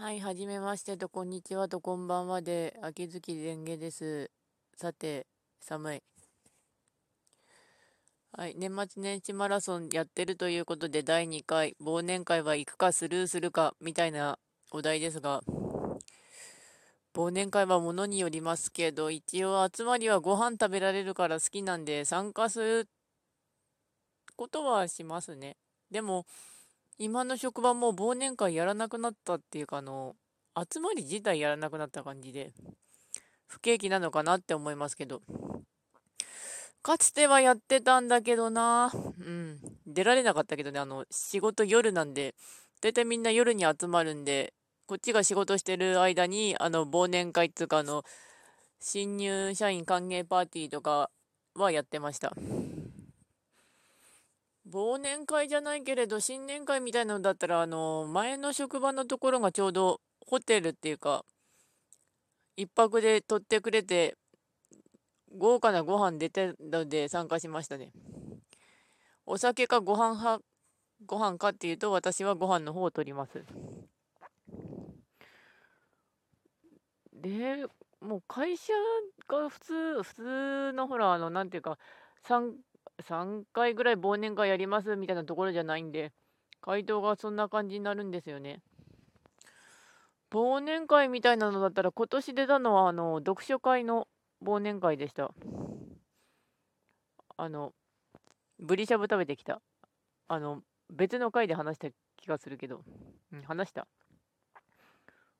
[0.00, 4.30] はい、はじめましてと、こんにちはと、こんばんはで、秋月蓮華です。
[4.76, 5.26] さて、
[5.58, 6.02] 寒い。
[8.30, 14.38] はい、年末年始マラソンやってるということで、第2回、忘年会は行くかスルーするか、みたいな
[14.70, 15.40] お題ですが、
[17.12, 22.88] 忘年会はものによりますけど、一応集まりはご飯食べられるから好きなんで、参加する
[24.36, 25.56] ことはしますね。
[25.90, 26.24] でも、
[27.00, 30.16] 今の職場も忘年会やらなくなったっていうか、あの、
[30.56, 32.52] 集まり自体やらなくなった感じで、
[33.46, 35.22] 不景気なのかなって思いますけど。
[36.82, 42.34] かつてはやってたんだけどな、うん、出られなかったけどね、あの、仕事夜なんで、
[42.80, 44.52] だいたいみんな夜に集まるんで、
[44.86, 48.02] こっちが仕事してる間に、あの、忘年会っていうか、あの、
[48.80, 51.10] 新入社員歓迎パーティーとか
[51.54, 52.32] はやってました。
[54.70, 61.24] 忘年会じゃないけれど、新年会みたいなのだったら、あの、前の職場のところがちょうどホテルっていうか、
[62.56, 64.16] 一泊で取ってくれて、
[65.36, 67.92] 豪華なご飯出てたので参加しましたね。
[69.24, 70.44] お酒かご飯派、
[71.06, 73.44] ご飯かっていうと、私はご飯の方を取ります。
[77.12, 77.66] で、
[78.00, 78.72] もう会社
[79.28, 81.78] が普通、普通のほら、あの、なんていうか、
[82.22, 82.54] 参
[83.02, 86.12] 3回ぐらい忘年会やりますみたいなところじゃないんで、
[86.60, 88.60] 回答がそんな感じになるんですよね。
[90.30, 94.08] 忘年会みたいなのだったら、今年出たのは、あの、読書会の
[94.44, 95.32] 忘年会でした。
[97.36, 97.72] あの、
[98.58, 99.62] ブリしゃぶ食べてきた。
[100.26, 102.82] あの、別の回で話した気がするけど、
[103.32, 103.86] うん、話した。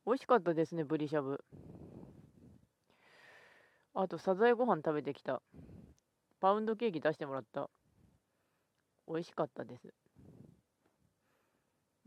[0.07, 1.45] 美味しかったですね、ブリしゃぶ。
[3.95, 5.43] あと、サザエご飯食べてきた。
[6.41, 7.69] パウンドケーキ出してもらった。
[9.09, 9.95] 美味しかったです。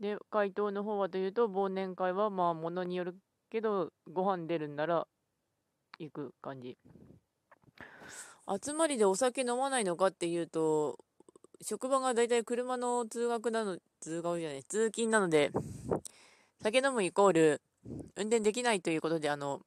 [0.00, 3.16] で、回答の方はというと、忘年会はまあ、ものによる
[3.50, 5.06] けど、ご飯出るんなら
[5.98, 6.76] 行く感じ。
[8.62, 10.98] 集まりでお酒飲まないのかっていうと、
[11.62, 15.52] 職場がだいたい車の通学なの、通学じゃない、通勤なので、
[16.60, 17.62] 酒飲むイコール、
[18.16, 19.60] 運転できないということで、あの、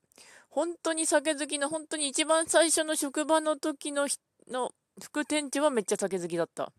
[0.50, 4.08] 本当に酒好きの、本当に一番最初の職場の時の
[4.50, 6.72] の副店長はめっちゃ酒好きだった。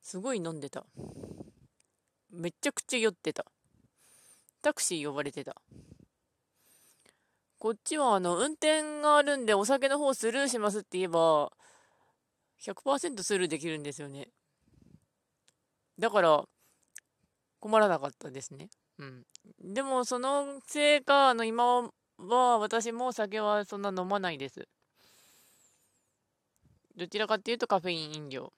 [0.00, 0.84] すごい飲んでた。
[2.30, 3.44] めちゃくちゃ酔ってた。
[4.62, 5.56] タクシー呼ばれてた。
[7.58, 11.52] こっちはあの、運転があるんでお酒の方スルーしますって言えば、
[12.60, 14.28] 100%スルーできるんですよね。
[15.98, 16.44] だから、
[17.60, 18.68] 困らなかったですね。
[18.98, 19.24] うん。
[19.60, 21.88] でも、そのせいか、あの、今
[22.18, 24.68] は私も酒はそんな飲まないです。
[26.96, 28.52] どちらかっていうとカフェイン飲料。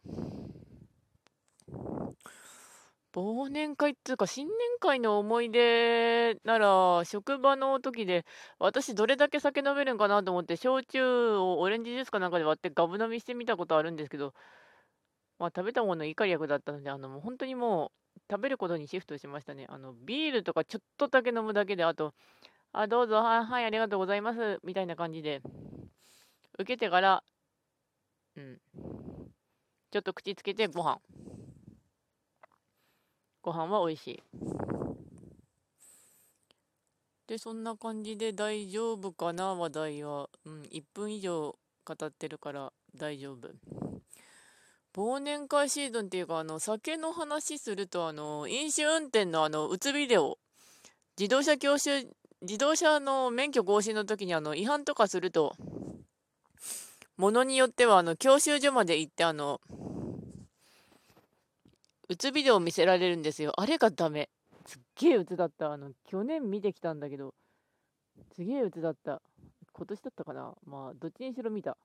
[3.15, 8.25] 忘年会っていうか、新年会の思い出なら、職場の時で、
[8.59, 14.35] 私どれだけ酒飲めるんかなと思って、焼酎をオレンジジュースかなんかで割ってガブ飲みしてみたことあるんですけど、
[15.39, 19.67] まあ食べたものイカリアクだったので、あの、もう本当にもう食べることにシフトしましたね。
[19.69, 22.15] あの、ビールとかちょっとだけ飲むだけで、あと、
[22.73, 25.41] あ、どうぞ、はい、はい、ありがとうございます、みたいな感じで、
[26.59, 27.23] 受けてから、
[28.37, 28.61] うん。
[29.91, 31.01] ちょっと口つけてご飯。
[33.43, 34.23] ご飯は美味しい。
[37.27, 40.29] で、そんな感じで大丈夫かな話題は。
[40.45, 43.49] うん、1分以上語ってるから大丈夫。
[44.95, 50.39] 忘年会シーズンっていうか、あの、酒の話すると、あの、飲酒運転のあの、うつビデオ、
[51.19, 52.07] 自動車教習、
[52.43, 55.57] 自動車の免許更新の時にあの、違反とかすると、
[57.17, 59.61] ものによっては、あの、教習所まで行って、あの、
[62.09, 63.53] うつビデオを見せられるんですよ。
[63.57, 64.29] あれがダメ。
[64.67, 65.73] すっげえうつだった。
[65.73, 67.35] あの、去年見てきたんだけど、
[68.35, 69.23] すげえうつだった。
[69.73, 70.55] 今年だったかな？
[70.65, 71.77] まあ、どっちにしろ見た。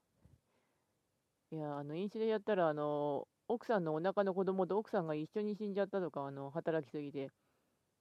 [1.51, 7.31] いや、あの、飲酒でやったら、あの、奥さんのお腹の子供と奥さんが一緒に死んじゃったとか、あの、働きすぎて。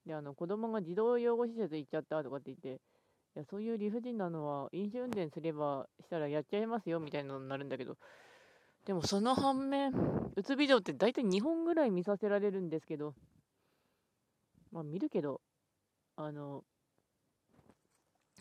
[0.04, 2.80] で、あの、子供が児童養護施設行っちゃったとかって言って、
[3.38, 7.96] や、そういう理不尽なのは、飲酒運転すれば、したらやっちゃいますよ、みたいなのになるんだけど、
[8.84, 9.92] でもその反面、
[10.34, 13.14] うつビデオって大体2本ぐらい見させられるんですけど、
[14.72, 15.40] まあ見るけど、
[16.16, 16.64] あの、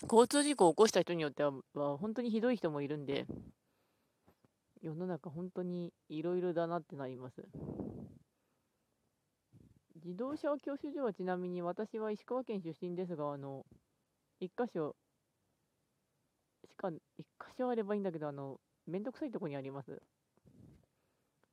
[0.04, 3.26] 交通事故を起こした人によっては、は本当にひどい人もいるんで、
[4.82, 7.44] 世の中本当にいろいろだなってなります。
[9.96, 13.66] 自動車教習所はちなみに私は石川県出身ですが、あの、
[14.40, 14.96] 一箇所
[16.66, 20.02] しか、一箇所あればいいんだけど、あの、めんどくさいとこにあります。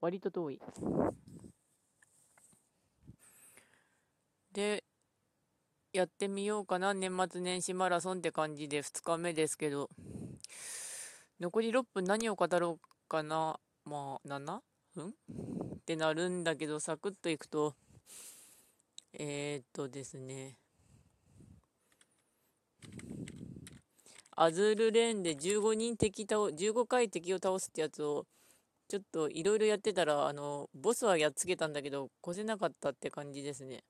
[0.01, 0.61] 割と遠い。
[4.53, 4.85] で、
[5.93, 6.93] やってみようかな。
[6.93, 9.89] 年末年始マラソンって感じで2日目ですけど。
[11.41, 13.59] 残り6分何を語ろうかな。
[13.85, 14.61] まあ、7
[14.95, 15.09] 分？
[15.09, 17.75] ってなるんだけど、サクッといくと、
[19.13, 20.57] えー、っとですね。
[24.37, 28.27] アズールレーンで15人敵倒、15回敵を倒すってやつを、
[28.89, 33.85] ちょっといろいろやってたら、あの、ボスはやっつけたんだけど、越せなかったって感じですね。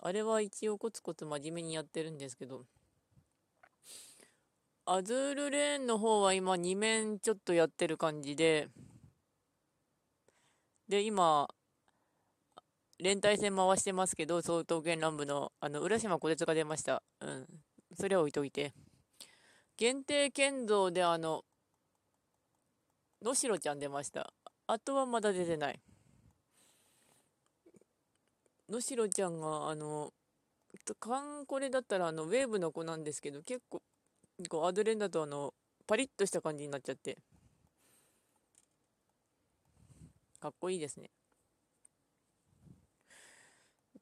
[0.00, 2.64] あれは一応コツコツ真面目にやってるんですけど、
[4.84, 8.68] アズールレーンの方は今2面ちょっとやってる感じで、
[10.88, 11.48] で、今、
[12.98, 17.02] 連帯戦回してますけど、総統剣乱舞の、あの、浦島小鉄が出ました。
[17.20, 17.46] うん。
[17.98, 18.72] それは置いといて。
[19.78, 21.44] 限定剣道であの、
[23.22, 24.32] 野代ちゃん出ました。
[24.66, 25.80] あとはまだ出てない。
[28.68, 30.12] のしろちゃんが、あの、
[30.98, 33.80] カンコレだったら、あの、ウェーブの子なんですけど、結構、
[34.48, 35.54] こうアドレンだと、あの、
[35.86, 37.16] パリッとした感じになっちゃって、
[40.40, 41.10] かっこいいですね。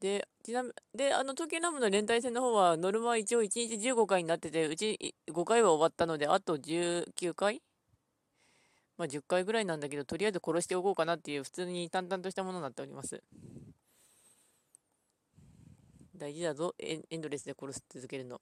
[0.01, 7.61] で、ちなみで、あの、東京ラムの連帯戦の方は、ノルマは一応1日15回になってて、うち5回は終わったので、あと19回？
[8.97, 13.21] まあ10回ぐらいなんだけど、とりあえず殺しておこうかなっていう、普通に淡々としたものになっております。
[16.17, 18.41] 大事だぞエンドレスで殺し続けるの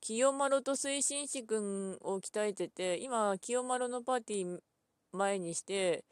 [0.00, 4.60] 清丸と推進士君を鍛えてて今清丸のパーティー
[5.12, 6.04] 前にして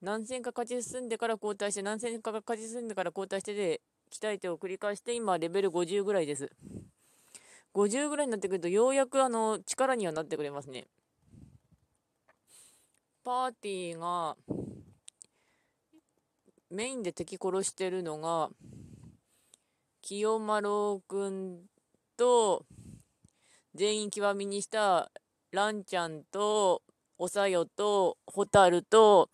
[0.00, 3.80] 何戦か勝ち進んでから交代して何戦か勝ち進んでから交代してで
[4.12, 6.50] 鍛えてを繰り返して今レベル50ぐらいです。
[7.74, 10.86] 50ぐらいになってくるとようやくあの力にはなってくれますね。
[13.24, 14.36] パーティーが
[16.70, 18.50] メインで敵殺してるのが
[20.08, 21.58] 清丸くん
[22.16, 22.64] と、
[23.74, 25.10] 全員極みにした
[25.52, 26.82] ランちゃんと、
[27.18, 29.28] おさよと、ホタルと、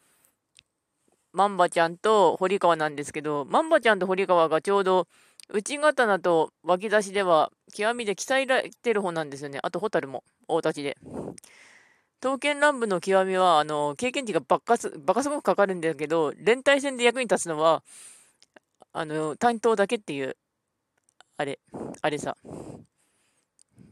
[1.34, 5.06] マンバちゃんと堀川なんですけど、マンバちゃんと堀川がちょうど
[5.52, 9.58] 内刀と脇差しでは極みで鍛えられてる方なんですよね。
[9.62, 10.96] あとホタルも大立ちで。
[12.20, 17.82] 刀剣乱舞の極みは、あの、経験値がバカす、バカすごくかかるんだけど、連帯戦で役に立つのは、
[18.92, 20.36] あの、担当だけっていう
[21.36, 21.58] あれ、
[22.00, 22.36] あれさ。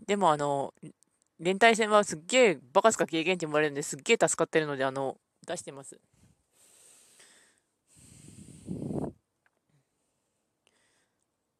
[0.06, 0.72] でもあの、
[1.40, 5.16] 連帯戦はすっげえバカすか経験値もらえるんですっげえ助かってるので、あの、
[5.46, 5.98] 出してます。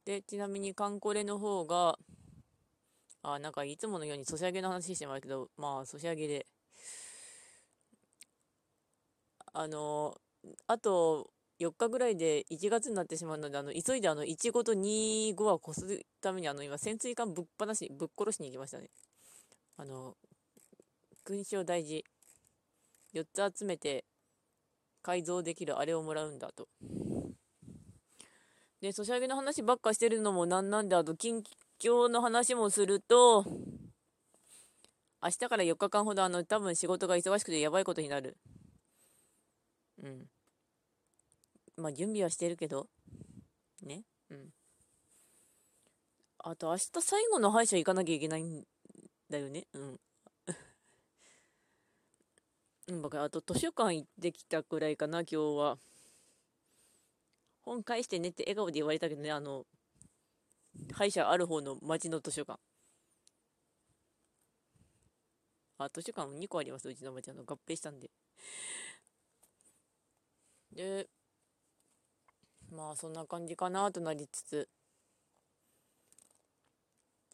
[0.04, 1.98] で、ちなみにカンコレの方が、
[3.22, 6.46] あ、なんかいつものようにソシャゲの話してもらうけど、まあ、ソシャゲで、
[9.52, 10.16] あの、
[10.66, 18.90] あと、4日ぐらいで1月になってしまうので、あの、急いであの、1号と2号は越すために、あの、今、潜水艦ぶっ放し、ぶっ殺しに行きましたね。
[19.76, 20.16] あの、
[21.24, 22.04] 勲章大事。
[23.14, 24.04] 4つ集めて、
[25.02, 26.68] 改造できるあれをもらうんだと。
[28.82, 31.44] で、ソシャゲの話ばっかしてるのもなんなんで、あと、近
[31.80, 33.44] 況の話もすると、
[35.22, 38.36] 明日から4日間ほど、あの、多分仕事が忙しくてやばいことになる。
[40.02, 40.26] うん。
[41.76, 42.88] まあ準備はしてるけど、
[43.82, 44.02] ね。
[44.30, 44.48] うん。
[46.38, 48.64] あと明日最後の歯医者行かなきゃいけないん
[49.30, 49.68] だよね。
[49.74, 50.00] うん。
[52.88, 55.78] うん、僕、あと図書館行ってきたくらいかな、今日は。
[57.64, 59.66] 本返してねって笑顔で言われたけどね、あの、
[60.92, 62.60] 歯医者ある方の町の図書館。
[65.78, 67.30] あ、図書館2個あります、うちの町。
[67.30, 68.10] あの、合併したんで。
[70.72, 71.08] で、
[72.72, 74.68] まあそんな感じかなとなりつつ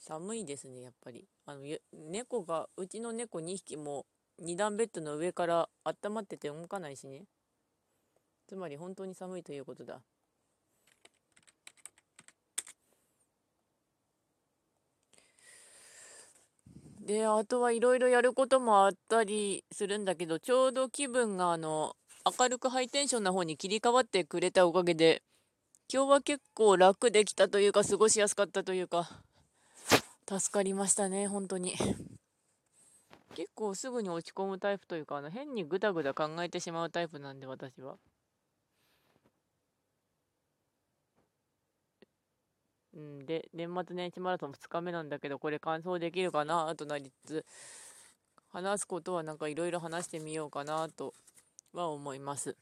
[0.00, 1.60] 寒いですねやっぱりあの
[1.92, 4.06] 猫がうちの猫2匹も
[4.42, 7.24] 2段ベッドの上から温まってて動かないしね
[8.48, 10.00] つまり本当に寒いということだ
[17.08, 21.96] であとはいろいろやることもあったりするんだけどちょうど気分があの
[22.38, 25.22] 明るくハイテンションな方に切り替わってくれたおかげで
[25.90, 29.08] 今日は結構楽できたというか過ごしやすかったというか
[30.28, 31.76] 助かりましたね本当に。
[33.34, 37.96] 結構すぐに落ち込むタイプというかあの変にぐだぐだ考えてしまうタイプなんで私は。
[42.98, 47.46] うんで年末年始マラソン2日目なんだけどこれ完走できるかなとなりつつ
[48.50, 51.14] 話すことはなんかいろいろ話してみようかなと
[51.72, 52.56] は思います。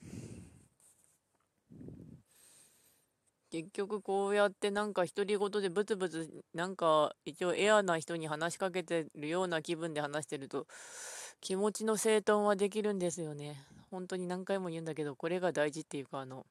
[3.50, 10.66] 結局こうやってなんか独り言でブツブツなんか一応エアな人に話しかけてるような気分で話してると
[11.40, 13.64] 気持ちの整頓はできるんですよね。
[13.90, 16.44] 本当に何回も言うんだけどこれが大事っていうかあの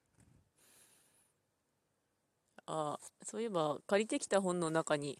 [2.67, 5.19] あそういえば借りてきた本の中に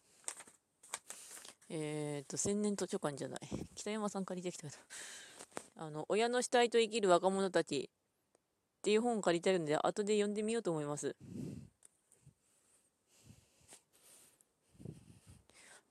[1.69, 3.39] えっ、ー、と千年図書館じゃない。
[3.75, 4.67] 北山さん借りてきた
[5.77, 11.15] あの親の死体と生きる若者たちっていう本を借りてるんで後で読んでみようと思います。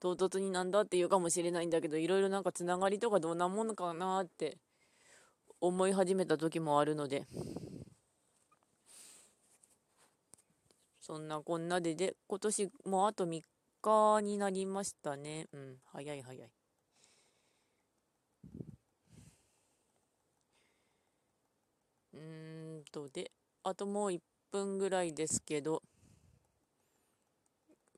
[0.00, 4.58] 唐突になんだって言うかもしれないんだけどいろいろなんかつながりとかどんなものかなって
[5.62, 7.26] 思い始めた時もあるので。
[11.06, 13.42] そんなこんなでで今年もあと3
[13.82, 16.50] 日になりましたねうん早い早い
[22.14, 23.30] うーんとで
[23.62, 24.20] あともう1
[24.50, 25.82] 分ぐらいですけど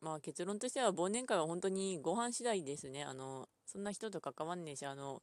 [0.00, 3.04] まあ結論としては忘年会は本当にご飯次第ですね。
[3.04, 5.22] あの、そんな人と関わんねえし、あの、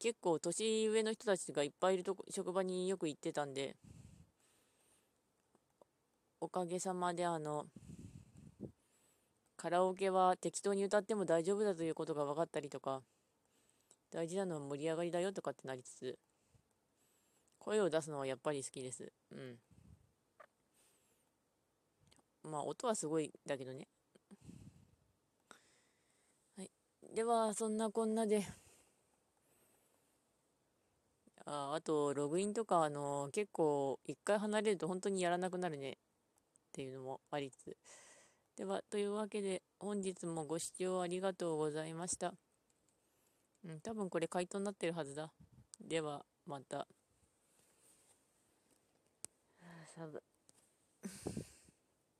[0.00, 3.76] 結構年上の人たちがいっぱいいるとこ、職場によく行ってたんで、
[6.40, 7.66] おかげさまであの、
[9.56, 13.04] カラオケは適当に歌っても大丈夫だということが分かったりとか、
[14.10, 16.18] 大事なのは盛り上がりだよとかってなりつつ、
[17.60, 19.12] 声を出すのはやっぱり好きです。
[19.30, 19.58] うん。
[22.42, 23.88] まあ音はすごいだけどね。
[26.56, 26.70] はい。
[27.14, 28.46] では、そんなこんなで。
[31.44, 35.98] ああと、ログインとか、あの、結構、一回離れると本当にやらなくなるね。
[36.70, 37.76] っていうのもありつ。
[38.56, 42.34] では、というわけで、本日もご視聴ありがとうございました。
[43.64, 45.32] うん、多分これ回答になってるはずだ。
[45.80, 46.86] では、また。
[49.96, 50.22] 寒。